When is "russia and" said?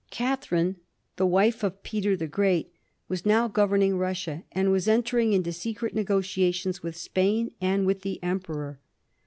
3.99-4.71